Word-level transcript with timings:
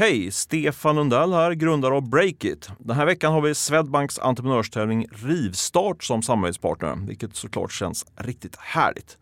Hej! 0.00 0.30
Stefan 0.30 0.96
Lundell 0.96 1.32
här, 1.32 1.52
grundare 1.52 1.94
av 1.94 2.08
Breakit. 2.08 2.70
Den 2.78 2.96
här 2.96 3.06
veckan 3.06 3.32
har 3.32 3.40
vi 3.40 3.54
Swedbanks 3.54 4.18
entreprenörstävling 4.18 5.06
Rivstart 5.10 6.04
som 6.04 6.22
samarbetspartner, 6.22 7.06
vilket 7.06 7.36
såklart 7.36 7.72
känns 7.72 8.06
riktigt 8.16 8.56
härligt. 8.56 9.18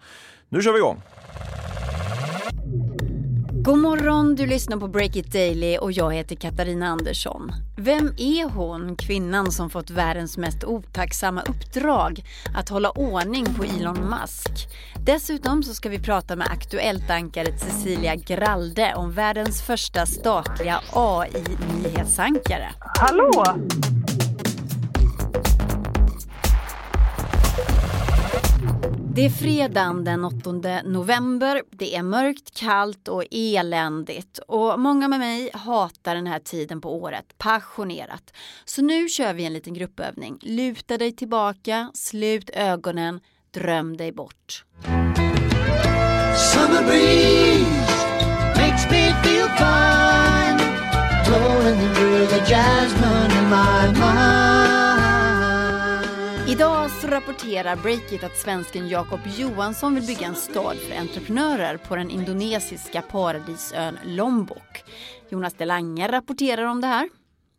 Nu 0.49 0.63
kör 0.63 0.73
vi 0.73 0.79
igång! 0.79 1.03
God 3.67 3.79
morgon, 3.79 4.35
du 4.35 4.47
lyssnar 4.47 4.77
på 4.77 4.89
Break 4.89 5.17
It 5.17 5.33
Daily 5.33 5.79
och 5.79 5.93
jag 5.93 6.15
heter 6.15 6.37
Katarina 6.37 6.87
Andersson. 6.87 7.53
Vem 7.77 8.15
är 8.17 8.51
hon, 8.51 8.97
kvinnan 8.97 9.53
som 9.53 9.71
fått 9.71 9.91
världens 9.91 10.39
mest 10.39 10.65
otacksamma 10.65 11.43
uppdrag? 11.43 12.25
Att 12.55 12.69
hålla 12.69 12.91
ordning 12.91 13.45
på 13.45 13.65
Elon 13.65 14.11
Musk. 14.11 14.69
Dessutom 15.07 15.63
så 15.63 15.75
ska 15.75 15.89
vi 15.89 15.99
prata 15.99 16.37
med 16.37 16.49
Aktuellt-ankaret 16.51 17.61
Cecilia 17.61 18.15
Gralde 18.15 18.95
om 18.95 19.13
världens 19.13 19.63
första 19.63 20.07
statliga 20.07 20.81
AI-nyhetsankare. 20.93 22.69
Hallå! 22.81 23.45
Det 29.17 29.25
är 29.25 29.31
fredagen 29.31 30.05
den 30.05 30.25
8 30.25 30.53
november. 30.85 31.63
Det 31.71 31.97
är 31.97 32.03
mörkt, 32.03 32.59
kallt 32.59 33.09
och 33.09 33.25
eländigt. 33.31 34.39
Och 34.39 34.81
många 34.81 35.09
med 35.09 35.19
mig 35.19 35.51
hatar 35.55 36.15
den 36.15 36.27
här 36.27 36.39
tiden 36.39 36.81
på 36.81 36.95
året 36.95 37.39
passionerat. 37.39 38.33
Så 38.65 38.83
nu 38.83 39.09
kör 39.09 39.35
vi 39.35 39.45
en 39.45 39.53
liten 39.53 39.75
gruppövning. 39.75 40.39
Luta 40.41 40.99
dig 40.99 41.13
tillbaka, 41.13 41.91
slut 41.95 42.51
ögonen, 42.51 43.21
dröm 43.51 43.97
dig 43.97 44.13
bort. 44.13 44.65
Summer 46.53 46.83
breeze 46.87 47.96
rapporterar 57.17 57.77
Breakit 57.77 58.25
att 58.25 58.37
svensken 58.37 58.89
Jakob 58.89 59.21
Johansson 59.39 59.95
vill 59.95 60.07
bygga 60.07 60.27
en 60.27 60.35
stad 60.35 60.77
för 60.77 60.97
entreprenörer 60.97 61.77
på 61.77 61.97
den 61.97 62.11
indonesiska 62.11 63.03
paradisön 63.03 63.99
Lombok. 64.05 64.85
Jonas 65.29 65.55
Delanger 65.55 66.09
rapporterar 66.09 66.65
om 66.65 66.81
det 66.81 66.87
här. 66.87 67.09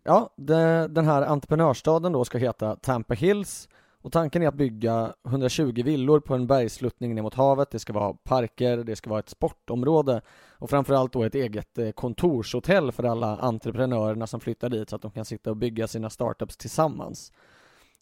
Ja, 0.04 0.34
det, 0.38 0.88
den 0.88 1.06
här 1.06 1.22
entreprenörstaden 1.22 2.12
då 2.12 2.26
ska 2.26 2.38
heta 2.38 2.76
Tampa 2.76 3.14
Hills 3.14 3.70
och 4.02 4.12
tanken 4.12 4.42
är 4.42 4.48
att 4.48 4.56
bygga 4.56 5.14
120 5.28 5.84
villor 5.86 6.20
på 6.20 6.36
en 6.36 6.48
bergsluttning 6.48 7.16
ner 7.16 7.22
mot 7.22 7.34
havet. 7.34 7.72
Det 7.72 7.80
ska 7.80 7.94
vara 7.94 8.14
parker, 8.14 8.78
det 8.78 8.96
ska 8.96 9.10
vara 9.10 9.20
ett 9.20 9.30
sportområde 9.30 10.22
och 10.52 10.70
framförallt 10.70 11.14
då 11.14 11.24
ett 11.24 11.36
eget 11.36 11.78
eh, 11.78 11.92
kontorshotell 11.92 12.92
för 12.92 13.04
alla 13.04 13.38
entreprenörerna 13.38 14.28
som 14.28 14.40
flyttar 14.40 14.70
dit 14.70 14.90
så 14.90 14.96
att 14.96 15.02
de 15.02 15.12
kan 15.12 15.26
sitta 15.26 15.50
och 15.50 15.58
bygga 15.58 15.88
sina 15.88 16.10
startups 16.10 16.58
tillsammans. 16.58 17.32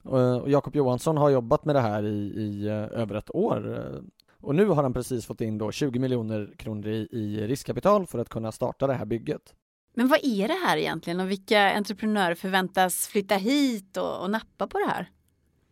Eh, 0.06 0.38
och 0.38 0.50
Jakob 0.50 0.76
Johansson 0.76 1.18
har 1.18 1.30
jobbat 1.30 1.66
med 1.66 1.76
det 1.76 1.82
här 1.82 2.06
i, 2.06 2.34
i 2.36 2.68
eh, 2.68 3.02
över 3.02 3.16
ett 3.16 3.36
år 3.36 3.78
eh, 3.78 4.02
och 4.42 4.56
nu 4.56 4.66
har 4.66 4.84
han 4.84 4.94
precis 4.94 5.26
fått 5.26 5.42
in 5.42 5.58
då 5.58 5.72
20 5.72 6.00
miljoner 6.00 6.54
kronor 6.58 6.88
i, 6.88 7.08
i 7.12 7.48
riskkapital 7.48 8.08
för 8.08 8.20
att 8.20 8.30
kunna 8.30 8.52
starta 8.52 8.88
det 8.88 8.94
här 8.94 9.06
bygget. 9.06 9.54
Men 9.94 10.08
vad 10.08 10.20
är 10.24 10.48
det 10.48 10.66
här 10.66 10.78
egentligen 10.78 11.20
och 11.20 11.32
vilka 11.32 11.74
entreprenörer 11.74 12.36
förväntas 12.36 13.08
flytta 13.08 13.36
hit 13.36 13.98
och, 13.98 14.22
och 14.24 14.32
nappa 14.32 14.68
på 14.68 14.80
det 14.80 14.86
här? 14.86 15.10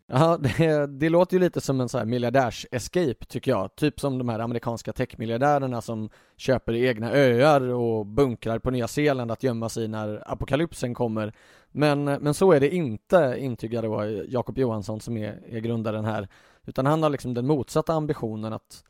Ja, 0.06 0.36
det, 0.58 0.86
det, 0.86 1.08
låter 1.08 1.36
ju 1.36 1.40
lite 1.40 1.60
som 1.60 1.80
en 1.80 1.88
så 1.88 1.98
här 1.98 2.04
miljardärs-escape 2.04 3.24
tycker 3.28 3.50
jag. 3.50 3.76
Typ 3.76 4.00
som 4.00 4.18
de 4.18 4.28
här 4.28 4.38
amerikanska 4.38 4.92
techmiljardärerna 4.92 5.80
som 5.80 6.10
köper 6.36 6.74
egna 6.74 7.12
öar 7.12 7.60
och 7.60 8.06
bunkrar 8.06 8.58
på 8.58 8.70
Nya 8.70 8.88
Zeeland 8.88 9.30
att 9.30 9.42
gömma 9.42 9.68
sig 9.68 9.88
när 9.88 10.32
apokalypsen 10.32 10.94
kommer. 10.94 11.32
Men, 11.72 12.04
men 12.04 12.34
så 12.34 12.52
är 12.52 12.60
det 12.60 12.74
inte, 12.74 13.36
intygar 13.38 13.82
då 13.82 14.24
Jakob 14.28 14.58
Johansson 14.58 15.00
som 15.00 15.16
är, 15.16 15.40
är 15.48 15.60
grundaren 15.60 16.04
här. 16.04 16.28
Utan 16.66 16.86
han 16.86 17.02
har 17.02 17.10
liksom 17.10 17.34
den 17.34 17.46
motsatta 17.46 17.92
ambitionen 17.92 18.52
att 18.52 18.84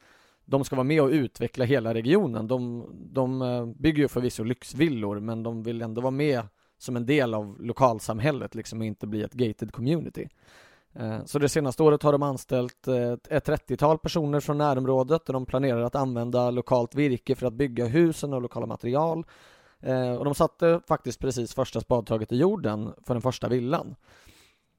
de 0.45 0.65
ska 0.65 0.77
vara 0.77 0.85
med 0.85 1.03
och 1.03 1.11
utveckla 1.11 1.65
hela 1.65 1.95
regionen. 1.95 2.49
De, 2.49 2.87
de 3.13 3.43
eh, 3.43 3.67
bygger 3.67 4.03
ju 4.03 4.09
förvisso 4.09 4.45
lyxvillor 4.45 5.21
men 5.21 5.43
de 5.43 5.63
vill 5.63 5.83
ändå 5.83 6.01
vara 6.01 6.11
med 6.11 6.43
som 6.79 6.97
en 6.97 7.07
del 7.07 7.35
av 7.35 7.57
lokalsamhället 7.61 8.55
liksom 8.55 8.81
och 8.81 8.87
inte 8.87 9.07
bli 9.07 9.23
ett 9.23 9.33
gated 9.33 9.73
community. 9.73 10.29
Eh, 10.95 11.25
så 11.25 11.39
det 11.39 11.49
senaste 11.49 11.83
året 11.83 12.03
har 12.03 12.13
de 12.13 12.23
anställt 12.23 12.89
eh, 12.89 13.13
ett 13.13 13.49
30-tal 13.49 13.99
personer 13.99 14.41
från 14.41 14.59
närområdet 14.59 15.29
och 15.29 15.33
de 15.33 15.47
planerar 15.47 15.83
att 15.83 15.95
använda 15.95 16.51
lokalt 16.51 16.95
virke 16.95 17.35
för 17.35 17.47
att 17.47 17.53
bygga 17.53 17.87
husen 17.87 18.33
och 18.33 18.43
lokala 18.43 18.67
material. 18.67 19.27
Eh, 19.81 20.15
och 20.15 20.25
de 20.25 20.35
satte 20.35 20.81
faktiskt 20.89 21.21
precis 21.21 21.55
första 21.55 21.81
spadtaget 21.81 22.33
i 22.33 22.37
jorden 22.37 22.93
för 23.07 23.15
den 23.15 23.23
första 23.23 23.49
villan. 23.49 23.97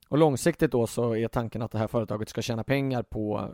Och 0.10 0.18
långsiktigt 0.18 0.72
då 0.72 0.88
så 0.88 1.16
är 1.16 1.28
tanken 1.28 1.62
att 1.62 1.72
det 1.72 1.78
här 1.78 1.88
företaget 1.88 2.30
ska 2.30 2.42
tjäna 2.42 2.64
pengar 2.64 3.04
på 3.04 3.50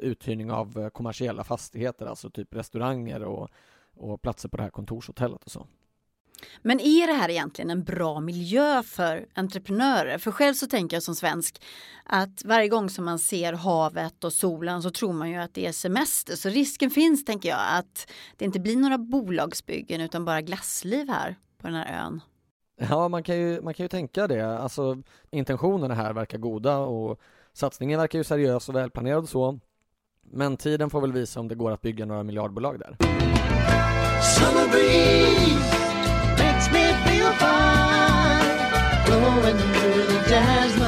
uthyrning 0.00 0.50
av 0.50 0.90
kommersiella 0.90 1.44
fastigheter, 1.44 2.06
alltså 2.06 2.30
typ 2.30 2.54
restauranger 2.54 3.24
och, 3.24 3.48
och 3.96 4.22
platser 4.22 4.48
på 4.48 4.56
det 4.56 4.62
här 4.62 4.70
kontorshotellet 4.70 5.44
och 5.44 5.50
så. 5.50 5.66
Men 6.62 6.80
är 6.80 7.06
det 7.06 7.12
här 7.12 7.30
egentligen 7.30 7.70
en 7.70 7.84
bra 7.84 8.20
miljö 8.20 8.82
för 8.82 9.26
entreprenörer? 9.34 10.18
För 10.18 10.30
själv 10.30 10.54
så 10.54 10.66
tänker 10.66 10.96
jag 10.96 11.02
som 11.02 11.14
svensk 11.14 11.62
att 12.04 12.44
varje 12.44 12.68
gång 12.68 12.90
som 12.90 13.04
man 13.04 13.18
ser 13.18 13.52
havet 13.52 14.24
och 14.24 14.32
solen 14.32 14.82
så 14.82 14.90
tror 14.90 15.12
man 15.12 15.30
ju 15.30 15.36
att 15.36 15.54
det 15.54 15.66
är 15.66 15.72
semester. 15.72 16.36
Så 16.36 16.48
risken 16.48 16.90
finns, 16.90 17.24
tänker 17.24 17.48
jag, 17.48 17.60
att 17.78 18.10
det 18.36 18.44
inte 18.44 18.60
blir 18.60 18.76
några 18.76 18.98
bolagsbyggen 18.98 20.00
utan 20.00 20.24
bara 20.24 20.40
glassliv 20.40 21.08
här 21.08 21.36
på 21.60 21.66
den 21.66 21.76
här 21.76 22.04
ön. 22.04 22.20
Ja, 22.76 23.08
man 23.08 23.22
kan 23.22 23.36
ju, 23.36 23.60
man 23.62 23.74
kan 23.74 23.84
ju 23.84 23.88
tänka 23.88 24.26
det. 24.26 24.58
Alltså 24.58 25.02
intentionerna 25.30 25.94
här 25.94 26.12
verkar 26.12 26.38
goda 26.38 26.78
och 26.78 27.20
satsningen 27.52 28.00
verkar 28.00 28.18
ju 28.18 28.24
seriös 28.24 28.68
och 28.68 28.74
välplanerad 28.74 29.22
och 29.22 29.28
så. 29.28 29.58
Men 30.30 30.56
tiden 30.56 30.90
får 30.90 31.00
väl 31.00 31.12
visa 31.12 31.40
om 31.40 31.48
det 31.48 31.54
går 31.54 31.70
att 31.70 31.82
bygga 31.82 32.06
några 32.06 32.22
miljardbolag 32.22 32.78
där. 32.78 32.96
me 36.74 36.86
feel 37.06 37.32
fine, 37.42 38.56
blowing 39.06 39.58
through 39.58 40.06
the 40.12 40.18
jasmine. 40.28 40.83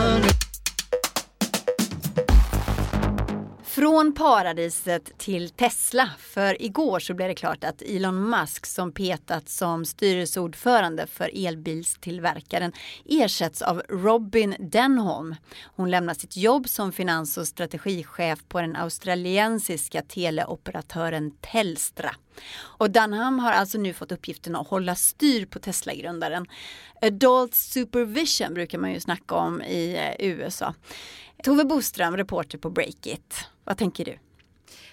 Från 3.87 4.15
paradiset 4.15 5.19
till 5.19 5.51
Tesla. 5.51 6.11
För 6.19 6.63
igår 6.63 7.01
så 7.01 7.15
blev 7.15 7.29
det 7.29 7.35
klart 7.35 7.65
att 7.65 7.83
Elon 7.83 8.31
Musk 8.31 8.67
som 8.67 8.93
petats 8.93 9.57
som 9.57 9.85
styrelseordförande 9.85 11.07
för 11.07 11.47
elbilstillverkaren 11.47 12.73
ersätts 13.05 13.63
av 13.63 13.83
Robin 13.89 14.57
Denholm. 14.59 15.35
Hon 15.77 15.91
lämnar 15.91 16.15
sitt 16.15 16.37
jobb 16.37 16.69
som 16.69 16.93
finans 16.93 17.39
och 17.39 17.47
strategichef 17.47 18.39
på 18.49 18.61
den 18.61 18.77
australiensiska 18.77 20.03
teleoperatören 20.03 21.31
Telstra. 21.41 22.15
Och 22.59 22.91
Dunham 22.91 23.39
har 23.39 23.53
alltså 23.53 23.79
nu 23.79 23.93
fått 23.93 24.13
uppgiften 24.13 24.57
att 24.57 24.69
hålla 24.69 24.95
styr 24.95 25.47
på 25.47 25.59
Tesla-grundaren. 25.59 26.47
Adult 27.03 27.55
supervision 27.55 28.55
brukar 28.55 28.79
man 28.79 28.93
ju 28.93 29.01
snacka 29.01 29.35
om 29.35 29.63
i 29.63 29.97
eh, 30.19 30.27
USA. 30.27 30.75
Tove 31.47 31.65
Boström, 31.65 32.17
reporter 32.17 32.59
på 32.59 32.71
Breakit. 32.71 33.45
Vad 33.65 33.79
tänker 33.79 34.05
du? 34.05 34.19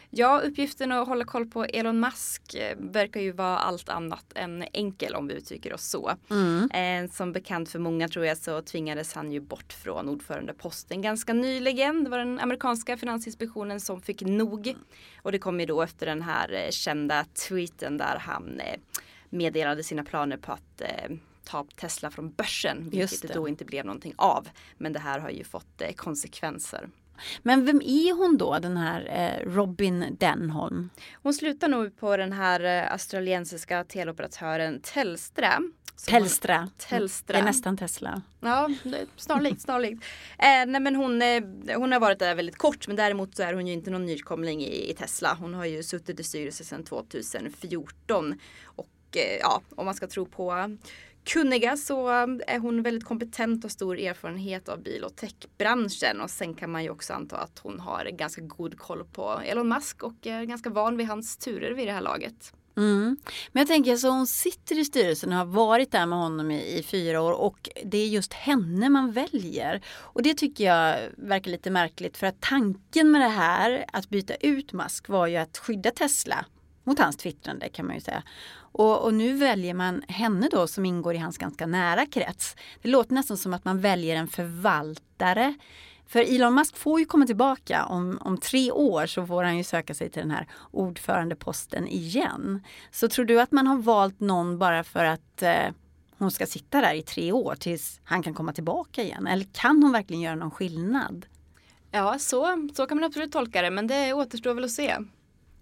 Ja, 0.10 0.40
uppgiften 0.40 0.92
att 0.92 1.08
hålla 1.08 1.26
koll 1.26 1.46
på 1.46 1.64
Elon 1.64 2.00
Musk 2.00 2.56
eh, 2.56 2.78
verkar 2.78 3.22
ju 3.22 3.32
vara 3.32 3.58
allt 3.58 3.90
annat 3.90 4.26
än 4.36 4.64
enkel 4.74 5.16
om 5.16 5.28
vi 5.28 5.34
uttrycker 5.34 5.74
oss 5.74 5.86
så. 5.86 6.12
Mm. 6.30 6.72
Eh, 6.72 7.12
som 7.12 7.32
bekant 7.32 7.70
för 7.70 7.80
många 7.80 8.08
tror 8.08 8.26
jag 8.26 8.38
så 8.38 8.62
tvingades 8.62 9.14
han 9.14 9.32
ju 9.32 9.40
bort 9.40 9.74
från 9.74 10.10
ordförandeposten 10.10 11.02
ganska 11.02 11.34
nyligen. 11.34 12.04
Det 12.04 12.10
var 12.10 12.18
den 12.18 12.40
amerikanska 12.40 12.98
finansinspektionen 12.98 13.80
som 13.80 14.02
fick 14.02 14.22
nog. 14.22 14.76
Och 15.22 15.32
det 15.32 15.40
kom 15.40 15.60
ju 15.60 15.66
då 15.66 15.82
efter 15.82 16.06
den 16.06 16.22
här 16.22 16.54
eh, 16.54 16.70
kända 16.70 17.26
tweeten 17.48 17.98
där 17.98 18.18
han 18.20 18.62
meddelade 19.30 19.84
sina 19.84 20.04
planer 20.04 20.38
på 20.38 20.52
att 20.52 20.82
ta 21.44 21.66
Tesla 21.76 22.12
från 22.12 22.32
börsen. 22.32 22.90
Vilket 22.90 23.22
det. 23.22 23.28
det 23.28 23.34
då 23.34 23.48
inte 23.48 23.66
blev 23.66 23.86
någonting 23.86 24.14
av. 24.18 24.50
Men 24.78 24.94
det 24.94 25.00
här 25.00 25.20
har 25.20 25.30
ju 25.30 25.44
fått 25.44 25.82
konsekvenser. 25.96 26.90
Men 27.44 27.66
vem 27.66 27.82
är 27.82 28.14
hon 28.14 28.38
då, 28.38 28.60
den 28.60 28.78
här 28.78 29.10
eh, 29.10 29.50
Robin 29.50 30.18
Denholm? 30.20 30.90
Hon 31.14 31.34
slutar 31.34 31.68
nog 31.68 31.98
på 31.98 32.18
den 32.18 32.34
här 32.34 32.64
eh, 32.64 32.92
australiensiska 32.92 33.84
teleoperatören 33.84 34.80
Telstra. 34.82 35.60
Telstra. 36.08 36.70
Telstra. 36.78 37.34
Det 37.34 37.40
är 37.40 37.46
nästan 37.46 37.78
Tesla. 37.78 38.22
Ja, 38.40 38.70
snarlikt, 39.16 39.62
snarlikt. 39.62 40.04
Eh, 40.38 40.66
nej 40.68 40.82
men 40.82 40.96
hon, 40.96 41.22
eh, 41.22 41.44
hon 41.76 41.92
har 41.92 42.00
varit 42.00 42.20
där 42.20 42.36
väldigt 42.36 42.58
kort 42.58 42.88
men 42.88 42.96
däremot 42.96 43.36
så 43.36 43.44
är 43.44 43.54
hon 43.54 43.68
ju 43.68 43.74
inte 43.74 43.92
någon 43.92 44.06
nykomling 44.06 44.62
i, 44.62 44.90
i 44.90 44.94
Tesla. 44.94 45.38
Hon 45.40 45.54
har 45.54 45.66
ju 45.66 45.84
suttit 45.84 46.20
i 46.20 46.24
styrelsen 46.24 46.66
sedan 46.66 46.84
2014. 46.84 48.40
Och 48.64 48.88
eh, 49.16 49.38
ja, 49.40 49.62
om 49.76 49.86
man 49.86 49.96
ska 49.96 50.08
tro 50.08 50.26
på 50.26 50.78
kunniga 51.26 51.78
så 51.78 52.10
eh, 52.10 52.28
är 52.48 52.60
hon 52.60 52.84
väldigt 52.84 53.06
kompetent 53.06 53.66
och 53.66 53.72
stor 53.72 54.00
erfarenhet 54.00 54.70
av 54.70 54.84
bil 54.84 55.04
och 55.04 55.16
techbranschen. 55.16 56.22
Och 56.22 56.30
sen 56.30 56.54
kan 56.54 56.72
man 56.72 56.84
ju 56.84 56.90
också 56.90 57.14
anta 57.14 57.38
att 57.38 57.60
hon 57.60 57.80
har 57.80 58.06
ganska 58.06 58.42
god 58.42 58.78
koll 58.78 59.04
på 59.04 59.42
Elon 59.46 59.70
Musk 59.70 60.04
och 60.04 60.28
är 60.28 60.44
ganska 60.44 60.70
van 60.70 60.98
vid 60.98 61.08
hans 61.08 61.38
turer 61.38 61.72
vid 61.72 61.88
det 61.88 61.94
här 61.94 62.02
laget. 62.02 62.54
Mm. 62.78 63.18
Men 63.52 63.62
jag 63.62 63.68
tänker 63.68 63.96
så 63.96 64.10
hon 64.10 64.28
sitter 64.28 64.80
i 64.80 64.86
styrelsen 64.86 65.32
och 65.32 65.38
har 65.38 65.46
varit 65.46 65.92
där 65.92 66.06
med 66.06 66.20
honom 66.20 66.52
i, 66.52 66.78
i, 66.78 66.84
fyra 66.84 67.22
år 67.22 67.32
och 67.32 67.70
det 67.84 67.98
är 67.98 68.08
just 68.08 68.34
henne 68.34 68.90
man 68.90 69.12
väljer. 69.12 69.82
Och 69.98 70.24
det 70.24 70.34
tycker 70.34 70.64
jag 70.64 70.98
verkar 71.18 71.52
lite 71.52 71.70
märkligt 71.70 72.18
för 72.18 72.28
att 72.28 72.42
tanken 72.42 73.12
med 73.12 73.22
det 73.22 73.28
här 73.28 73.86
att 73.94 74.10
byta 74.10 74.36
ut 74.36 74.74
Musk 74.74 75.10
var 75.10 75.28
ju 75.28 75.38
att 75.38 75.58
skydda 75.58 75.92
Tesla 75.92 76.46
mot 76.84 77.00
hans 77.00 77.18
twittrande 77.18 77.70
kan 77.70 77.86
man 77.86 77.96
ju 77.96 78.02
säga. 78.02 78.24
Och, 78.56 79.04
och, 79.04 79.14
nu 79.14 79.34
väljer 79.34 79.74
man 79.74 80.04
henne 80.08 80.48
då 80.52 80.68
som 80.68 80.86
ingår 80.86 81.16
i 81.16 81.18
hans 81.18 81.38
ganska 81.38 81.66
nära 81.66 82.06
krets. 82.06 82.56
Det 82.82 82.90
låter 82.90 83.14
nästan 83.14 83.38
som 83.38 83.54
att 83.54 83.66
man 83.66 83.82
väljer 83.82 84.16
en 84.16 84.28
förvaltare 84.28 85.54
för 86.08 86.36
Elon 86.36 86.56
Musk 86.56 86.78
får 86.78 87.00
ju 87.00 87.06
komma 87.06 87.26
tillbaka 87.26 87.86
om, 87.86 88.18
om 88.22 88.38
tre 88.38 88.72
år 88.72 89.06
så 89.06 89.28
får 89.28 89.44
han 89.44 89.58
ju 89.58 89.64
söka 89.64 89.94
sig 89.94 90.10
till 90.10 90.22
den 90.22 90.32
här 90.32 90.48
ordförandeposten 90.72 91.88
igen. 91.88 92.64
Så 92.92 93.10
tror 93.10 93.26
du 93.26 93.42
att 93.42 93.52
man 93.52 93.68
har 93.68 93.78
valt 93.78 94.20
någon 94.20 94.60
bara 94.60 94.84
för 94.84 95.06
att 95.06 95.42
eh, 95.42 95.68
hon 96.18 96.32
ska 96.32 96.46
sitta 96.46 96.82
där 96.82 96.94
i 96.94 97.02
tre 97.02 97.32
år 97.32 97.56
tills 97.56 98.02
han 98.04 98.24
kan 98.24 98.34
komma 98.34 98.54
tillbaka 98.54 99.04
igen? 99.04 99.28
Eller 99.28 99.46
kan 99.54 99.84
hon 99.84 99.92
verkligen 99.92 100.22
göra 100.22 100.36
någon 100.36 100.52
skillnad? 100.52 101.26
Ja, 101.92 102.20
så, 102.20 102.70
så 102.74 102.86
kan 102.86 102.98
man 102.98 103.04
absolut 103.04 103.32
tolka 103.32 103.62
det, 103.62 103.72
men 103.72 103.88
det 103.88 104.14
återstår 104.14 104.54
väl 104.54 104.64
att 104.64 104.72
se. 104.72 104.98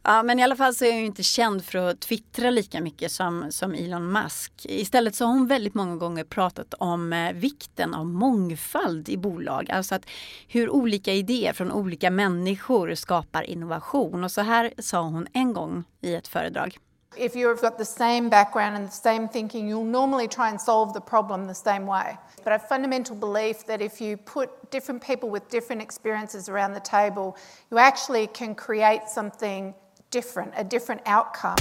Ja 0.04 0.24
men 0.24 0.40
i 0.40 0.44
alla 0.44 0.56
fall 0.56 0.76
så 0.76 0.86
är 0.86 0.94
hon 0.94 1.02
inte 1.02 1.24
känd 1.24 1.66
för 1.66 1.78
att 1.78 2.00
twittra 2.00 2.50
lika 2.50 2.82
mycket 2.82 3.12
som, 3.12 3.52
som 3.52 3.74
Elon 3.74 4.12
Musk. 4.12 4.52
Istället 4.64 5.16
så 5.16 5.26
har 5.26 5.34
hon 5.34 5.48
väldigt 5.48 5.74
många 5.74 5.96
gånger 5.96 6.24
pratat 6.24 6.74
om 6.74 7.14
eh, 7.14 7.34
vikten 7.34 7.94
av 7.94 8.06
mångfald 8.06 9.10
i 9.10 9.18
bolag. 9.18 9.72
Alltså 9.72 9.96
att 9.96 10.06
hur 10.48 10.70
olika 10.70 11.14
idéer 11.14 11.54
från 11.54 11.72
olika 11.72 12.12
människor 12.12 12.96
skapar 12.96 13.44
innovation. 13.44 14.24
Och 14.24 14.32
så 14.32 14.42
här 14.42 14.74
sa 14.78 15.02
hon 15.02 15.28
en 15.34 15.54
gång 15.54 15.84
i 16.02 16.16
ett 16.16 16.28
föredrag. 16.28 16.78
If 17.18 17.36
you've 17.36 17.62
got 17.62 17.78
the 17.78 17.86
same 17.86 18.30
background 18.30 18.76
and 18.76 18.90
the 18.90 18.96
same 18.96 19.28
thinking, 19.28 19.68
you'll 19.68 19.92
normally 19.92 20.28
try 20.28 20.48
and 20.48 20.62
solve 20.62 20.94
the 20.94 21.02
problem 21.02 21.48
the 21.48 21.54
same 21.54 21.86
way. 21.86 22.18
But 22.38 22.48
I 22.48 22.52
have 22.52 22.68
fundamental 22.70 23.16
belief 23.16 23.66
that 23.66 23.82
if 23.82 24.02
you 24.02 24.18
put 24.18 24.72
different 24.72 25.04
people 25.04 25.30
with 25.30 25.50
different 25.50 25.82
experiences 25.82 26.50
around 26.50 26.74
the 26.74 26.80
table, 26.80 27.36
you 27.70 27.78
actually 27.78 28.28
can 28.28 28.56
create 28.56 29.10
something 29.10 29.74
different, 30.12 30.54
a 30.58 30.64
different 30.64 31.02
outcome. 31.08 31.56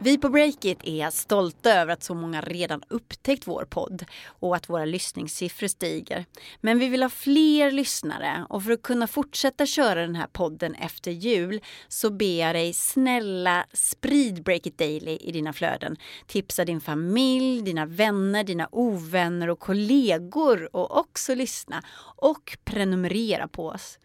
Vi 0.00 0.18
på 0.18 0.28
Breakit 0.28 0.78
är 0.84 1.10
stolta 1.10 1.72
över 1.72 1.92
att 1.92 2.02
så 2.02 2.14
många 2.14 2.40
redan 2.40 2.82
upptäckt 2.88 3.46
vår 3.46 3.64
podd 3.64 4.04
och 4.26 4.56
att 4.56 4.68
våra 4.68 4.84
lyssningssiffror 4.84 5.68
stiger. 5.68 6.24
Men 6.60 6.78
vi 6.78 6.88
vill 6.88 7.02
ha 7.02 7.10
fler 7.10 7.70
lyssnare 7.70 8.46
och 8.48 8.64
för 8.64 8.72
att 8.72 8.82
kunna 8.82 9.06
fortsätta 9.06 9.66
köra 9.66 10.00
den 10.00 10.14
här 10.14 10.26
podden 10.26 10.74
efter 10.74 11.10
jul 11.10 11.60
så 11.88 12.10
ber 12.10 12.40
jag 12.40 12.54
dig 12.54 12.72
snälla 12.72 13.66
sprid 13.72 14.42
Breakit 14.42 14.78
Daily 14.78 15.16
i 15.20 15.32
dina 15.32 15.52
flöden. 15.52 15.96
Tipsa 16.26 16.64
din 16.64 16.80
familj, 16.80 17.62
dina 17.62 17.86
vänner, 17.86 18.44
dina 18.44 18.68
ovänner 18.72 19.50
och 19.50 19.60
kollegor 19.60 20.76
och 20.76 20.98
också 20.98 21.34
lyssna 21.34 21.82
och 22.16 22.58
prenumerera 22.64 23.48
på 23.48 23.66
oss. 23.66 23.98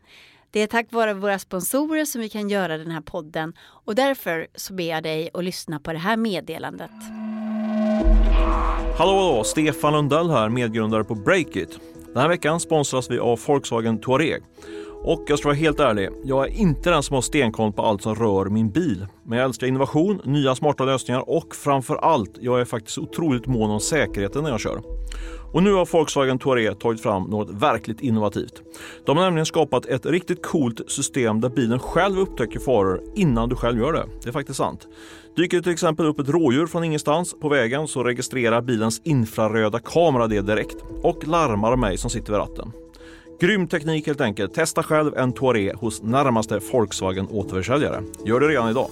Det 0.53 0.59
är 0.59 0.67
tack 0.67 0.87
vare 0.91 1.13
våra 1.13 1.39
sponsorer 1.39 2.05
som 2.05 2.21
vi 2.21 2.29
kan 2.29 2.49
göra 2.49 2.77
den 2.77 2.91
här 2.91 3.01
podden 3.01 3.53
och 3.59 3.95
därför 3.95 4.47
så 4.55 4.73
ber 4.73 4.83
jag 4.83 5.03
dig 5.03 5.29
att 5.33 5.43
lyssna 5.43 5.79
på 5.79 5.93
det 5.93 5.99
här 5.99 6.17
meddelandet. 6.17 6.91
Hallå, 8.97 9.13
hallå! 9.13 9.43
Stefan 9.43 9.93
Lundell 9.93 10.29
här, 10.29 10.49
medgrundare 10.49 11.03
på 11.03 11.15
Breakit. 11.15 11.79
Den 12.07 12.17
här 12.17 12.29
veckan 12.29 12.59
sponsras 12.59 13.11
vi 13.11 13.19
av 13.19 13.39
Volkswagen 13.47 14.01
Touareg. 14.01 14.43
Och 15.05 15.23
jag 15.27 15.39
ska 15.39 15.47
vara 15.47 15.57
helt 15.57 15.79
ärlig, 15.79 16.09
jag 16.23 16.45
är 16.45 16.51
inte 16.51 16.89
den 16.89 17.03
som 17.03 17.13
har 17.13 17.21
stenkoll 17.21 17.73
på 17.73 17.81
allt 17.81 18.01
som 18.01 18.15
rör 18.15 18.45
min 18.45 18.69
bil. 18.69 19.07
Men 19.23 19.37
jag 19.37 19.45
älskar 19.45 19.67
innovation, 19.67 20.21
nya 20.25 20.55
smarta 20.55 20.85
lösningar 20.85 21.29
och 21.29 21.55
framför 21.55 21.95
allt, 21.95 22.37
jag 22.41 22.61
är 22.61 22.65
faktiskt 22.65 22.97
otroligt 22.97 23.47
mån 23.47 23.71
om 23.71 23.79
säkerheten 23.79 24.43
när 24.43 24.49
jag 24.49 24.59
kör. 24.59 24.81
Och 25.53 25.63
nu 25.63 25.73
har 25.73 25.85
Volkswagen 25.93 26.39
Touareg 26.39 26.79
tagit 26.79 27.01
fram 27.01 27.23
något 27.23 27.49
verkligt 27.49 28.01
innovativt. 28.01 28.61
De 29.05 29.17
har 29.17 29.23
nämligen 29.23 29.45
skapat 29.45 29.85
ett 29.85 30.05
riktigt 30.05 30.45
coolt 30.45 30.81
system 30.91 31.41
där 31.41 31.49
bilen 31.49 31.79
själv 31.79 32.19
upptäcker 32.19 32.59
faror 32.59 33.01
innan 33.15 33.49
du 33.49 33.55
själv 33.55 33.79
gör 33.79 33.93
det. 33.93 34.05
Det 34.23 34.29
är 34.29 34.33
faktiskt 34.33 34.57
sant. 34.57 34.87
Dyker 35.35 35.57
det 35.57 35.63
till 35.63 35.71
exempel 35.71 36.05
upp 36.05 36.19
ett 36.19 36.29
rådjur 36.29 36.67
från 36.67 36.83
ingenstans 36.83 37.35
på 37.41 37.49
vägen 37.49 37.87
så 37.87 38.03
registrerar 38.03 38.61
bilens 38.61 39.01
infraröda 39.03 39.79
kamera 39.79 40.27
det 40.27 40.41
direkt 40.41 40.77
och 41.01 41.27
larmar 41.27 41.75
mig 41.75 41.97
som 41.97 42.09
sitter 42.09 42.31
vid 42.33 42.39
ratten. 42.39 42.71
Grym 43.39 43.67
teknik 43.67 44.07
helt 44.07 44.21
enkelt. 44.21 44.53
Testa 44.53 44.83
själv 44.83 45.17
en 45.17 45.33
Touareg 45.33 45.75
hos 45.75 46.01
närmaste 46.03 46.59
Volkswagen 46.71 47.27
återförsäljare. 47.27 48.03
Gör 48.25 48.39
det 48.39 48.47
redan 48.47 48.69
idag. 48.69 48.87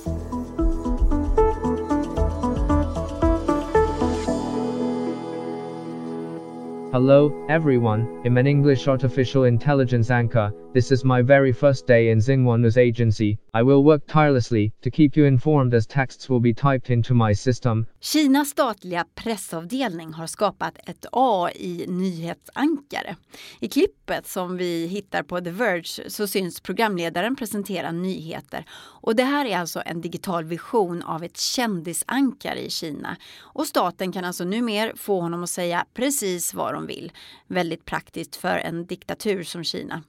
Hello, 6.93 7.31
everyone, 7.47 8.21
I'm 8.25 8.37
an 8.37 8.47
English 8.47 8.85
artificial 8.85 9.45
intelligence 9.45 10.11
anchor. 10.11 10.51
This 10.73 10.91
is 10.91 11.03
my 11.03 11.21
very 11.21 11.53
first 11.53 11.87
day 11.87 12.11
in 12.11 12.19
Xinghua 12.19 12.57
News 12.57 12.77
Agency. 12.77 13.37
I 13.53 13.63
will 13.63 13.83
work 13.83 14.07
tirelessly 14.07 14.71
to 14.81 14.91
keep 14.91 15.17
you 15.17 15.25
informed 15.25 15.73
as 15.73 15.87
texts 15.87 16.29
will 16.29 16.39
be 16.39 16.53
typed 16.53 16.89
into 16.89 17.13
my 17.13 17.35
system. 17.35 17.85
Kinas 17.99 18.49
statliga 18.49 19.05
pressavdelning 19.15 20.13
har 20.13 20.27
skapat 20.27 20.89
ett 20.89 21.05
AI-nyhetsankare. 21.11 23.15
I 23.59 23.67
klippet 23.67 24.27
som 24.27 24.57
vi 24.57 24.87
hittar 24.87 25.23
på 25.23 25.41
The 25.41 25.51
Verge 25.51 26.09
så 26.09 26.27
syns 26.27 26.61
programledaren 26.61 27.35
presentera 27.35 27.91
nyheter. 27.91 28.65
Och 29.01 29.15
det 29.15 29.23
här 29.23 29.45
är 29.45 29.57
alltså 29.57 29.81
en 29.85 30.01
digital 30.01 30.43
vision 30.43 31.03
av 31.03 31.23
ett 31.23 31.37
kändisankare 31.37 32.59
i 32.59 32.69
Kina. 32.69 33.17
Och 33.41 33.67
staten 33.67 34.11
kan 34.11 34.25
alltså 34.25 34.43
numera 34.43 34.91
få 34.95 35.21
honom 35.21 35.43
att 35.43 35.49
säga 35.49 35.85
precis 35.93 36.53
vad 36.53 36.73
de 36.73 36.80
vill. 36.87 37.11
Väldigt 37.47 37.85
praktiskt 37.85 38.35
för 38.35 38.57
en 38.57 38.85
diktatur 38.85 39.43
som 39.43 39.63
Kina. 39.63 40.03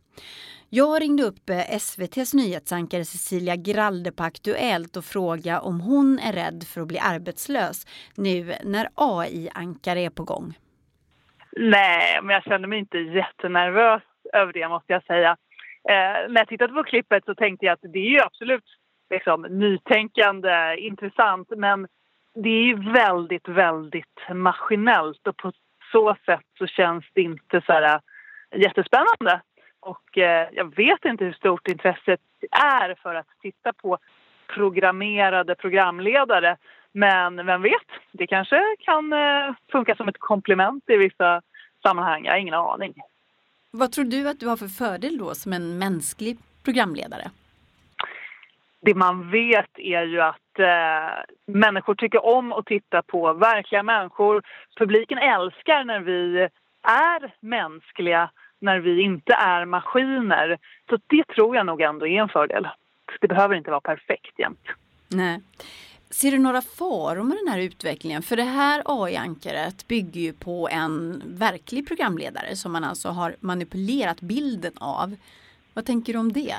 Jag 0.75 1.03
ringde 1.03 1.23
upp 1.23 1.51
eh, 1.51 1.75
SVTs 1.77 2.35
nyhetsankare 2.35 3.05
Cecilia 3.05 3.57
Gralde 3.57 4.13
på 4.13 4.23
Aktuellt 4.23 4.97
och 4.97 5.05
frågade 5.05 5.61
om 5.61 5.81
hon 5.81 6.19
är 6.19 6.33
rädd 6.33 6.65
för 6.75 6.81
att 6.81 6.89
bli 6.89 6.99
arbetslös 6.99 7.87
nu 8.17 8.55
när 8.65 8.89
AI-ankare 8.95 10.01
är 10.01 10.11
på 10.11 10.25
gång. 10.25 10.55
Nej, 11.57 12.21
men 12.23 12.35
jag 12.35 12.45
kände 12.45 12.69
mig 12.69 12.79
inte 12.79 12.99
jättenervös 12.99 14.03
över 14.33 14.53
det 14.53 14.69
måste 14.69 14.93
jag 14.93 15.05
säga. 15.05 15.31
Eh, 15.89 16.31
när 16.31 16.41
jag 16.41 16.49
tittade 16.49 16.73
på 16.73 16.85
klippet 16.85 17.25
så 17.25 17.35
tänkte 17.35 17.67
jag 17.67 17.73
att 17.73 17.93
det 17.93 17.99
är 17.99 18.11
ju 18.11 18.21
absolut 18.21 18.65
liksom, 19.11 19.43
nytänkande, 19.43 20.77
intressant 20.79 21.49
men 21.57 21.87
det 22.35 22.49
är 22.49 22.63
ju 22.63 22.93
väldigt, 22.93 23.49
väldigt 23.49 24.21
maskinellt 24.35 25.27
och 25.27 25.37
på 25.37 25.53
så 25.93 26.17
sätt 26.27 26.47
så 26.59 26.67
känns 26.67 27.05
det 27.13 27.23
inte 27.23 27.63
så 27.67 27.73
här 27.73 28.01
jättespännande. 28.57 29.41
Och 29.81 30.19
eh, 30.19 30.49
jag 30.53 30.77
vet 30.77 31.05
inte 31.05 31.25
hur 31.25 31.33
stort 31.33 31.69
intresset 31.69 32.21
är 32.51 32.95
för 33.03 33.15
att 33.15 33.27
titta 33.43 33.73
på 33.73 33.99
programmerade 34.47 35.55
programledare. 35.55 36.57
Men 36.93 37.47
vem 37.47 37.63
vet, 37.63 37.89
det 38.13 38.27
kanske 38.27 38.77
kan 38.79 39.13
eh, 39.13 39.55
funka 39.73 39.97
som 39.97 40.09
ett 40.09 40.19
komplement 40.19 40.85
i 40.91 40.97
vissa 40.97 41.43
sammanhang. 41.83 42.25
Jag 42.25 42.33
har 42.33 42.39
ingen 42.39 42.55
aning. 42.55 42.95
Vad 43.71 43.93
tror 43.93 44.05
du 44.05 44.29
att 44.29 44.41
du 44.41 44.47
har 44.47 44.57
för 44.57 44.69
fördel 44.69 45.19
då 45.19 45.35
som 45.35 45.53
en 45.53 45.79
mänsklig 45.79 46.39
programledare? 46.65 47.31
Det 48.81 48.95
man 48.95 49.31
vet 49.31 49.79
är 49.79 50.03
ju 50.03 50.21
att 50.21 50.42
eh, 50.59 51.35
människor 51.47 51.95
tycker 51.95 52.25
om 52.27 52.53
att 52.53 52.67
titta 52.67 53.03
på 53.03 53.33
verkliga 53.33 53.83
människor. 53.83 54.43
Publiken 54.79 55.19
älskar 55.19 55.85
när 55.85 56.01
vi 56.01 56.49
är 56.83 57.35
mänskliga 57.41 58.31
när 58.63 58.79
vi 58.79 59.03
inte 59.03 59.33
är 59.33 59.65
maskiner. 59.65 60.59
Så 60.91 60.99
det 61.07 61.25
tror 61.35 61.57
jag 61.57 61.67
nog 61.67 61.81
ändå 61.81 62.07
är 62.07 62.23
en 62.23 62.29
fördel. 62.29 62.69
Det 63.21 63.29
behöver 63.29 63.55
inte 63.55 63.71
vara 63.71 63.81
perfekt 63.81 64.39
jämt. 64.39 64.67
Nej. 65.09 65.41
Ser 66.11 66.31
du 66.31 66.39
några 66.39 66.63
faror 66.63 67.23
med 67.23 67.37
den 67.45 67.53
här 67.53 67.61
utvecklingen? 67.61 68.23
För 68.23 68.37
det 68.37 68.43
här 68.43 68.83
AI-ankaret 68.85 69.89
bygger 69.89 70.21
ju 70.21 70.33
på 70.33 70.69
en 70.73 71.23
verklig 71.27 71.89
programledare 71.89 72.57
som 72.57 72.73
man 72.73 72.85
alltså 72.85 73.09
har 73.09 73.37
manipulerat 73.41 74.21
bilden 74.21 74.73
av. 74.77 75.17
Vad 75.75 75.87
tänker 75.87 76.13
du 76.13 76.19
om 76.19 76.33
det? 76.33 76.55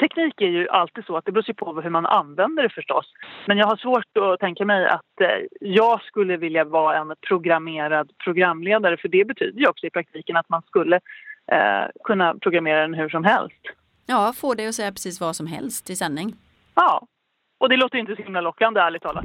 Teknik 0.00 0.40
är 0.40 0.46
ju 0.46 0.68
alltid 0.68 1.04
så 1.04 1.16
att 1.16 1.24
det 1.24 1.32
beror 1.32 1.52
på 1.52 1.80
hur 1.80 1.90
man 1.90 2.06
använder 2.06 2.62
det 2.62 2.68
förstås. 2.68 3.06
Men 3.46 3.58
jag 3.58 3.66
har 3.66 3.76
svårt 3.76 4.16
att 4.18 4.40
tänka 4.40 4.64
mig 4.64 4.86
att 4.86 5.20
eh, 5.20 5.28
jag 5.60 6.02
skulle 6.02 6.36
vilja 6.36 6.64
vara 6.64 6.98
en 6.98 7.14
programmerad 7.28 8.10
programledare 8.24 8.96
för 8.96 9.08
det 9.08 9.24
betyder 9.24 9.60
ju 9.60 9.68
också 9.68 9.86
i 9.86 9.90
praktiken 9.90 10.36
att 10.36 10.48
man 10.48 10.62
skulle 10.62 10.96
eh, 11.52 11.86
kunna 12.04 12.34
programmera 12.34 12.80
den 12.80 12.94
hur 12.94 13.08
som 13.08 13.24
helst. 13.24 13.62
Ja, 14.06 14.32
få 14.36 14.54
dig 14.54 14.66
att 14.66 14.74
säga 14.74 14.92
precis 14.92 15.20
vad 15.20 15.36
som 15.36 15.46
helst 15.46 15.90
i 15.90 15.96
sändning. 15.96 16.34
Ja, 16.74 17.06
och 17.60 17.68
det 17.68 17.76
låter 17.76 17.98
inte 17.98 18.16
så 18.16 18.22
himla 18.22 18.40
lockande 18.40 18.80
ärligt 18.80 19.02
talat. 19.02 19.24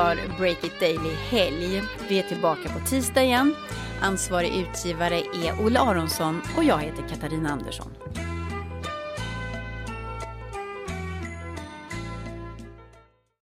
Har 0.00 0.38
Break 0.38 0.64
It 0.64 0.80
Daily 0.80 1.14
helg. 1.30 1.82
Vi 2.08 2.18
är 2.18 2.22
tillbaka 2.22 2.68
på 2.68 2.86
tisdag 2.86 3.22
igen. 3.22 3.54
Ansvarig 4.00 4.56
utgivare 4.56 5.18
är 5.18 5.66
Olle 5.66 5.80
Aronsson 5.80 6.42
och 6.56 6.64
jag 6.64 6.78
heter 6.78 7.08
Katarina 7.08 7.50
Andersson. 7.50 7.90